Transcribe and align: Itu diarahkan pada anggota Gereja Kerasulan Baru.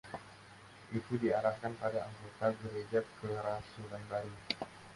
Itu 0.99 1.13
diarahkan 1.23 1.73
pada 1.81 1.99
anggota 2.09 2.47
Gereja 2.61 2.99
Kerasulan 3.21 4.01
Baru. 4.11 4.33